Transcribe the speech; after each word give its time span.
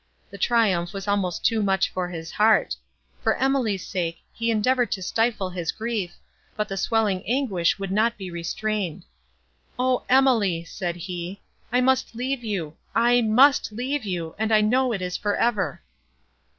The 0.31 0.39
triumph 0.39 0.93
was 0.93 1.07
almost 1.07 1.45
too 1.45 1.61
much 1.61 1.87
for 1.87 2.09
his 2.09 2.31
heart; 2.31 2.75
for 3.21 3.37
Emily's 3.37 3.85
sake, 3.85 4.17
he 4.33 4.49
endeavoured 4.49 4.91
to 4.93 5.01
stifle 5.03 5.51
his 5.51 5.71
grief, 5.71 6.15
but 6.55 6.67
the 6.67 6.75
swelling 6.75 7.23
anguish 7.27 7.77
would 7.77 7.91
not 7.91 8.17
be 8.17 8.31
restrained. 8.31 9.03
"O 9.77 10.03
Emily!" 10.09 10.63
said 10.63 10.95
he, 10.95 11.39
"I 11.71 11.81
must 11.81 12.15
leave 12.15 12.43
you—I 12.43 13.21
must 13.21 13.71
leave 13.71 14.03
you, 14.03 14.33
and 14.39 14.51
I 14.51 14.59
know 14.61 14.91
it 14.91 15.03
is 15.03 15.17
for 15.17 15.35
ever!" 15.35 15.83